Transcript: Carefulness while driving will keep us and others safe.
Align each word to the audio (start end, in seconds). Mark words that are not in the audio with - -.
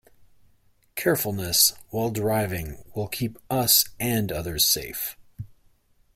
Carefulness 0.95 1.73
while 1.91 2.09
driving 2.09 2.83
will 2.95 3.07
keep 3.07 3.37
us 3.51 3.85
and 3.99 4.31
others 4.31 4.65
safe. 4.65 5.15